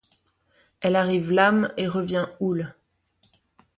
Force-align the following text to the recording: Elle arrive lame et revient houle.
Elle 0.79 0.95
arrive 0.95 1.31
lame 1.31 1.71
et 1.77 1.85
revient 1.87 2.25
houle. 2.39 2.73